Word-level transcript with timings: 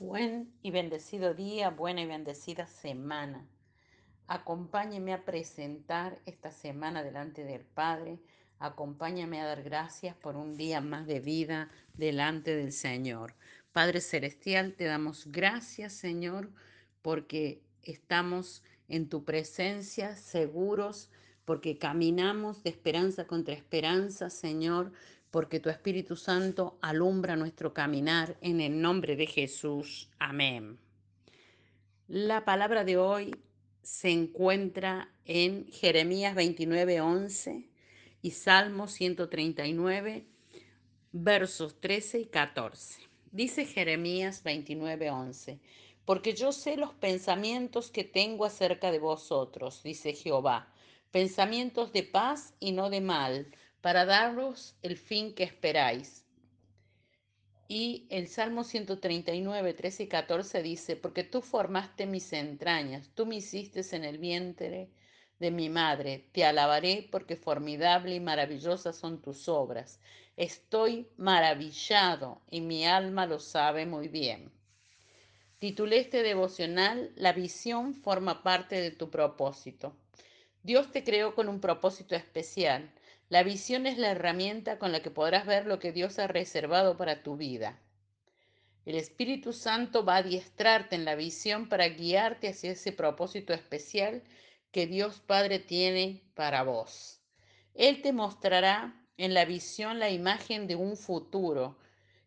Buen 0.00 0.50
y 0.62 0.70
bendecido 0.70 1.34
día, 1.34 1.68
buena 1.68 2.00
y 2.00 2.06
bendecida 2.06 2.66
semana. 2.66 3.46
Acompáñeme 4.28 5.12
a 5.12 5.26
presentar 5.26 6.22
esta 6.24 6.52
semana 6.52 7.02
delante 7.02 7.44
del 7.44 7.66
Padre. 7.66 8.18
Acompáñame 8.58 9.42
a 9.42 9.44
dar 9.44 9.62
gracias 9.62 10.16
por 10.16 10.36
un 10.36 10.56
día 10.56 10.80
más 10.80 11.06
de 11.06 11.20
vida 11.20 11.68
delante 11.92 12.56
del 12.56 12.72
Señor. 12.72 13.34
Padre 13.74 14.00
Celestial, 14.00 14.72
te 14.72 14.84
damos 14.84 15.26
gracias, 15.26 15.92
Señor, 15.92 16.48
porque 17.02 17.60
estamos 17.82 18.64
en 18.88 19.06
tu 19.06 19.26
presencia 19.26 20.16
seguros, 20.16 21.10
porque 21.44 21.76
caminamos 21.76 22.62
de 22.62 22.70
esperanza 22.70 23.26
contra 23.26 23.52
esperanza, 23.52 24.30
Señor, 24.30 24.92
porque 25.30 25.60
tu 25.60 25.70
Espíritu 25.70 26.16
Santo 26.16 26.78
alumbra 26.80 27.36
nuestro 27.36 27.72
caminar 27.72 28.36
en 28.40 28.60
el 28.60 28.80
nombre 28.80 29.16
de 29.16 29.26
Jesús. 29.26 30.10
Amén. 30.18 30.78
La 32.08 32.44
palabra 32.44 32.84
de 32.84 32.96
hoy 32.96 33.36
se 33.82 34.10
encuentra 34.10 35.12
en 35.24 35.66
Jeremías 35.70 36.34
29, 36.34 37.00
11 37.00 37.68
y 38.22 38.30
Salmo 38.32 38.88
139, 38.88 40.26
versos 41.12 41.80
13 41.80 42.20
y 42.20 42.26
14. 42.26 43.00
Dice 43.30 43.64
Jeremías 43.64 44.42
29, 44.42 45.10
11, 45.10 45.60
porque 46.04 46.34
yo 46.34 46.50
sé 46.50 46.76
los 46.76 46.92
pensamientos 46.94 47.90
que 47.92 48.02
tengo 48.02 48.44
acerca 48.44 48.90
de 48.90 48.98
vosotros, 48.98 49.82
dice 49.84 50.12
Jehová, 50.12 50.72
pensamientos 51.12 51.92
de 51.92 52.02
paz 52.02 52.54
y 52.58 52.72
no 52.72 52.90
de 52.90 53.00
mal, 53.00 53.46
para 53.80 54.04
daros 54.04 54.76
el 54.82 54.96
fin 54.96 55.34
que 55.34 55.44
esperáis. 55.44 56.24
Y 57.68 58.06
el 58.10 58.26
Salmo 58.26 58.64
139, 58.64 59.74
13 59.74 60.02
y 60.02 60.06
14 60.08 60.62
dice, 60.62 60.96
porque 60.96 61.22
tú 61.22 61.40
formaste 61.40 62.04
mis 62.06 62.32
entrañas, 62.32 63.10
tú 63.14 63.26
me 63.26 63.36
hiciste 63.36 63.82
en 63.94 64.04
el 64.04 64.18
vientre 64.18 64.90
de 65.38 65.50
mi 65.50 65.68
madre, 65.68 66.28
te 66.32 66.44
alabaré 66.44 67.08
porque 67.10 67.36
formidable 67.36 68.14
y 68.14 68.20
maravillosas 68.20 68.96
son 68.96 69.22
tus 69.22 69.48
obras. 69.48 70.00
Estoy 70.36 71.08
maravillado 71.16 72.40
y 72.50 72.60
mi 72.60 72.86
alma 72.86 73.26
lo 73.26 73.38
sabe 73.38 73.86
muy 73.86 74.08
bien. 74.08 74.50
Titulé 75.60 75.98
este 75.98 76.22
devocional, 76.22 77.12
La 77.16 77.32
visión 77.32 77.94
forma 77.94 78.42
parte 78.42 78.80
de 78.80 78.90
tu 78.90 79.10
propósito. 79.10 79.94
Dios 80.62 80.90
te 80.90 81.04
creó 81.04 81.34
con 81.34 81.48
un 81.48 81.60
propósito 81.60 82.14
especial. 82.14 82.90
La 83.30 83.44
visión 83.44 83.86
es 83.86 83.96
la 83.96 84.10
herramienta 84.10 84.80
con 84.80 84.90
la 84.90 85.02
que 85.02 85.12
podrás 85.12 85.46
ver 85.46 85.64
lo 85.64 85.78
que 85.78 85.92
Dios 85.92 86.18
ha 86.18 86.26
reservado 86.26 86.96
para 86.96 87.22
tu 87.22 87.36
vida. 87.36 87.78
El 88.84 88.96
Espíritu 88.96 89.52
Santo 89.52 90.04
va 90.04 90.16
a 90.16 90.18
adiestrarte 90.18 90.96
en 90.96 91.04
la 91.04 91.14
visión 91.14 91.68
para 91.68 91.88
guiarte 91.88 92.48
hacia 92.48 92.72
ese 92.72 92.90
propósito 92.90 93.52
especial 93.52 94.24
que 94.72 94.88
Dios 94.88 95.20
Padre 95.20 95.60
tiene 95.60 96.24
para 96.34 96.64
vos. 96.64 97.20
Él 97.74 98.02
te 98.02 98.12
mostrará 98.12 99.00
en 99.16 99.32
la 99.32 99.44
visión 99.44 100.00
la 100.00 100.10
imagen 100.10 100.66
de 100.66 100.74
un 100.74 100.96
futuro 100.96 101.78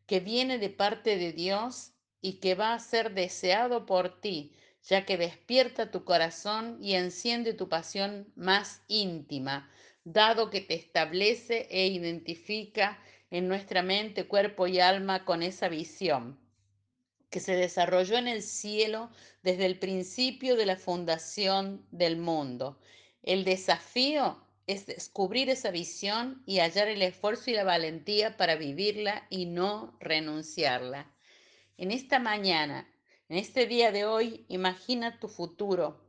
que 0.06 0.22
viene 0.22 0.58
de 0.58 0.70
parte 0.70 1.18
de 1.18 1.34
Dios 1.34 1.92
y 2.22 2.40
que 2.40 2.56
va 2.56 2.74
a 2.74 2.80
ser 2.80 3.14
deseado 3.14 3.86
por 3.86 4.22
ti, 4.22 4.56
ya 4.84 5.06
que 5.06 5.18
despierta 5.18 5.92
tu 5.92 6.06
corazón 6.06 6.78
y 6.82 6.94
enciende 6.94 7.54
tu 7.54 7.68
pasión 7.68 8.32
más 8.38 8.84
íntima, 8.88 9.70
dado 10.04 10.50
que 10.50 10.62
te 10.62 10.76
establece 10.76 11.68
e 11.70 11.88
identifica 11.88 13.00
en 13.32 13.48
nuestra 13.48 13.82
mente, 13.82 14.28
cuerpo 14.28 14.68
y 14.68 14.80
alma 14.80 15.26
con 15.26 15.44
esa 15.44 15.70
visión 15.70 16.44
que 17.34 17.40
se 17.40 17.56
desarrolló 17.56 18.18
en 18.18 18.28
el 18.28 18.44
cielo 18.44 19.10
desde 19.42 19.66
el 19.66 19.80
principio 19.80 20.56
de 20.56 20.68
la 20.68 20.76
fundación 20.76 21.84
del 21.90 22.16
mundo. 22.16 22.80
El 23.24 23.44
desafío 23.44 24.40
es 24.68 24.86
descubrir 24.86 25.50
esa 25.50 25.72
visión 25.72 26.44
y 26.46 26.60
hallar 26.60 26.90
el 26.90 27.02
esfuerzo 27.02 27.50
y 27.50 27.56
la 27.56 27.64
valentía 27.64 28.38
para 28.38 28.56
vivirla 28.56 29.26
y 29.32 29.48
no 29.48 29.98
renunciarla. 30.00 31.12
En 31.76 31.90
esta 31.90 32.20
mañana, 32.20 32.88
en 33.30 33.38
este 33.38 33.66
día 33.66 33.92
de 33.92 34.06
hoy, 34.06 34.46
imagina 34.48 35.20
tu 35.20 35.28
futuro 35.28 36.06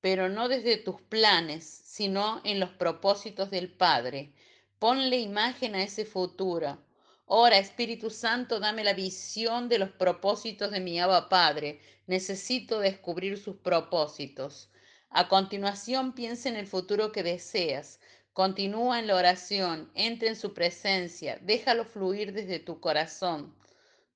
pero 0.00 0.28
no 0.28 0.48
desde 0.48 0.78
tus 0.78 1.00
planes, 1.02 1.64
sino 1.84 2.40
en 2.44 2.58
los 2.58 2.70
propósitos 2.70 3.50
del 3.50 3.70
Padre. 3.70 4.32
Ponle 4.78 5.18
imagen 5.18 5.74
a 5.74 5.82
ese 5.82 6.04
futuro. 6.06 6.78
Ora, 7.26 7.58
Espíritu 7.58 8.08
Santo, 8.10 8.60
dame 8.60 8.82
la 8.82 8.94
visión 8.94 9.68
de 9.68 9.78
los 9.78 9.90
propósitos 9.90 10.70
de 10.70 10.80
mi 10.80 10.98
Abba 10.98 11.28
Padre. 11.28 11.80
Necesito 12.06 12.80
descubrir 12.80 13.38
sus 13.38 13.56
propósitos. 13.56 14.70
A 15.10 15.28
continuación, 15.28 16.14
piensa 16.14 16.48
en 16.48 16.56
el 16.56 16.66
futuro 16.66 17.12
que 17.12 17.22
deseas. 17.22 18.00
Continúa 18.32 19.00
en 19.00 19.06
la 19.06 19.16
oración, 19.16 19.90
entra 19.94 20.28
en 20.28 20.36
su 20.36 20.54
presencia, 20.54 21.38
déjalo 21.42 21.84
fluir 21.84 22.32
desde 22.32 22.58
tu 22.58 22.80
corazón. 22.80 23.54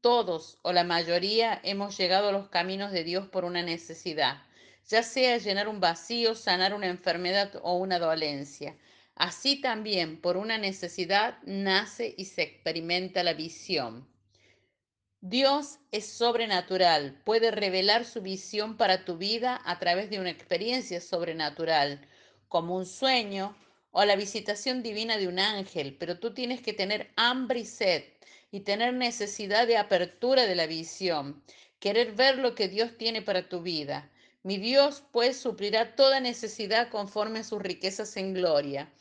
Todos 0.01 0.59
o 0.63 0.73
la 0.73 0.85
mayoría 0.85 1.61
hemos 1.63 1.99
llegado 1.99 2.29
a 2.29 2.33
los 2.33 2.49
caminos 2.49 2.91
de 2.93 3.05
Dios 3.05 3.29
por 3.29 3.45
una 3.45 3.63
necesidad 3.63 4.43
ya 4.89 5.03
sea 5.03 5.39
llenar 5.39 5.69
un 5.69 5.81
vacío, 5.81 6.35
sanar 6.35 6.75
una 6.75 6.87
enfermedad 6.87 7.61
o 7.63 7.77
una 7.77 7.99
dolencia. 7.99 8.77
Así 9.15 9.61
también, 9.61 10.21
por 10.21 10.37
una 10.37 10.59
necesidad, 10.59 11.39
nace 11.45 12.15
y 12.17 12.25
se 12.27 12.43
experimenta 12.43 13.23
la 13.23 13.35
visión. 13.35 14.09
Dios 15.21 15.79
es 15.91 16.07
sobrenatural, 16.07 17.23
puede 17.25 17.51
revelar 17.51 18.05
su 18.05 18.21
visión 18.21 18.77
para 18.77 19.07
tu 19.07 19.17
vida 19.17 19.59
a 19.65 19.79
través 19.79 20.11
de 20.11 20.21
una 20.21 20.31
experiencia 20.31 21.01
sobrenatural, 21.01 22.07
como 22.49 22.77
un 22.77 22.85
sueño 22.85 23.57
o 23.91 24.05
la 24.05 24.17
visitación 24.17 24.83
divina 24.83 25.17
de 25.17 25.29
un 25.29 25.39
ángel, 25.39 25.97
pero 25.99 26.19
tú 26.19 26.35
tienes 26.35 26.61
que 26.61 26.75
tener 26.75 27.11
hambre 27.17 27.61
y 27.61 27.65
sed 27.65 28.05
y 28.51 28.61
tener 28.61 28.93
necesidad 28.93 29.67
de 29.67 29.79
apertura 29.79 30.47
de 30.47 30.57
la 30.57 30.67
visión, 30.67 31.43
querer 31.79 32.13
ver 32.13 32.39
lo 32.39 32.55
que 32.55 32.69
Dios 32.69 32.99
tiene 32.99 33.23
para 33.23 33.49
tu 33.49 33.63
vida. 33.63 34.11
Mi 34.45 34.59
Dios 34.59 35.03
pues 35.11 35.39
suplirá 35.39 35.97
toda 35.97 36.21
necesidad 36.21 36.91
conforme 36.91 37.39
a 37.39 37.45
sus 37.45 37.63
riquezas 37.63 38.15
en 38.19 38.35
gloria. 38.35 38.93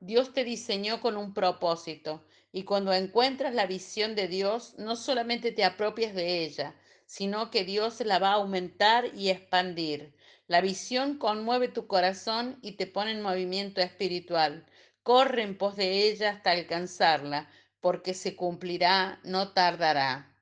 Dios 0.00 0.34
te 0.34 0.42
diseñó 0.42 1.00
con 1.00 1.16
un 1.16 1.32
propósito 1.32 2.24
y 2.50 2.64
cuando 2.64 2.92
encuentras 2.92 3.54
la 3.54 3.66
visión 3.66 4.16
de 4.16 4.26
Dios, 4.26 4.74
no 4.78 4.96
solamente 4.96 5.52
te 5.52 5.62
apropias 5.62 6.12
de 6.12 6.42
ella, 6.44 6.74
sino 7.06 7.52
que 7.52 7.64
Dios 7.64 8.00
la 8.00 8.18
va 8.18 8.30
a 8.30 8.42
aumentar 8.42 9.14
y 9.14 9.30
expandir. 9.30 10.12
La 10.48 10.60
visión 10.60 11.18
conmueve 11.18 11.68
tu 11.68 11.86
corazón 11.86 12.58
y 12.60 12.72
te 12.72 12.88
pone 12.88 13.12
en 13.12 13.22
movimiento 13.22 13.80
espiritual. 13.80 14.66
Corre 15.04 15.42
en 15.42 15.56
pos 15.56 15.76
de 15.76 16.08
ella 16.08 16.30
hasta 16.30 16.50
alcanzarla, 16.50 17.48
porque 17.80 18.12
se 18.12 18.34
cumplirá, 18.34 19.20
no 19.22 19.52
tardará. 19.52 20.34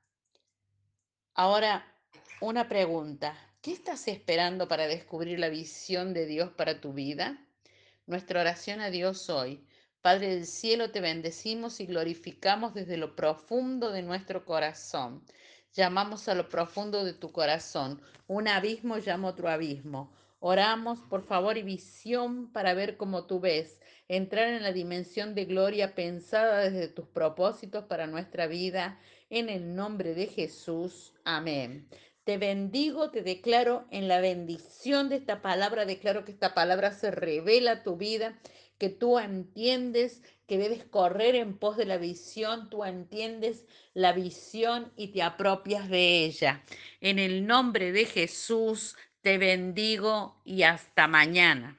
Ahora, 1.35 1.85
una 2.41 2.67
pregunta. 2.67 3.48
¿Qué 3.69 3.75
estás 3.75 4.07
esperando 4.07 4.67
para 4.67 4.87
descubrir 4.87 5.37
la 5.37 5.49
visión 5.49 6.11
de 6.11 6.25
Dios 6.25 6.49
para 6.49 6.81
tu 6.81 6.91
vida? 6.91 7.45
Nuestra 8.07 8.41
oración 8.41 8.81
a 8.81 8.89
Dios 8.89 9.29
hoy. 9.29 9.63
Padre 10.01 10.29
del 10.29 10.47
cielo, 10.47 10.89
te 10.89 11.01
bendecimos 11.01 11.79
y 11.79 11.85
glorificamos 11.85 12.73
desde 12.73 12.97
lo 12.97 13.15
profundo 13.15 13.91
de 13.91 14.01
nuestro 14.01 14.43
corazón. 14.43 15.23
Llamamos 15.71 16.27
a 16.27 16.33
lo 16.33 16.49
profundo 16.49 17.05
de 17.05 17.13
tu 17.13 17.31
corazón. 17.31 18.01
Un 18.25 18.47
abismo 18.47 18.97
llama 18.97 19.27
otro 19.27 19.49
abismo. 19.49 20.11
Oramos 20.39 21.01
por 21.01 21.21
favor 21.21 21.55
y 21.59 21.61
visión 21.61 22.51
para 22.51 22.73
ver 22.73 22.97
como 22.97 23.27
tú 23.27 23.39
ves, 23.39 23.77
entrar 24.07 24.47
en 24.47 24.63
la 24.63 24.71
dimensión 24.71 25.35
de 25.35 25.45
gloria 25.45 25.93
pensada 25.93 26.61
desde 26.61 26.87
tus 26.87 27.05
propósitos 27.05 27.83
para 27.83 28.07
nuestra 28.07 28.47
vida. 28.47 28.99
En 29.29 29.47
el 29.47 29.75
nombre 29.75 30.15
de 30.15 30.25
Jesús. 30.25 31.13
Amén. 31.23 31.87
Te 32.29 32.37
bendigo, 32.37 33.09
te 33.09 33.23
declaro 33.23 33.87
en 33.89 34.07
la 34.07 34.21
bendición 34.21 35.09
de 35.09 35.15
esta 35.15 35.41
palabra, 35.41 35.85
declaro 35.85 36.25
que 36.25 36.31
esta 36.31 36.53
palabra 36.53 36.91
se 36.91 37.09
revela 37.09 37.71
a 37.71 37.81
tu 37.81 37.97
vida, 37.97 38.39
que 38.77 38.89
tú 38.89 39.17
entiendes 39.17 40.21
que 40.45 40.59
debes 40.59 40.83
correr 40.83 41.33
en 41.33 41.57
pos 41.57 41.75
de 41.75 41.85
la 41.85 41.97
visión, 41.97 42.69
tú 42.69 42.83
entiendes 42.83 43.65
la 43.95 44.13
visión 44.13 44.93
y 44.95 45.07
te 45.07 45.23
apropias 45.23 45.89
de 45.89 46.23
ella. 46.23 46.63
En 47.01 47.17
el 47.17 47.47
nombre 47.47 47.91
de 47.91 48.05
Jesús 48.05 48.95
te 49.21 49.39
bendigo 49.39 50.39
y 50.45 50.61
hasta 50.61 51.07
mañana. 51.07 51.78